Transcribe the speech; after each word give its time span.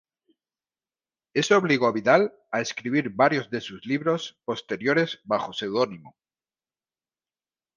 Esto 1.35 1.57
obligó 1.59 1.85
a 1.85 1.91
Vidal 1.91 2.33
a 2.51 2.59
escribir 2.59 3.11
varios 3.11 3.51
de 3.51 3.61
sus 3.61 3.85
libros 3.85 4.41
posteriores 4.45 5.19
bajo 5.25 5.53
seudónimo. 5.53 6.15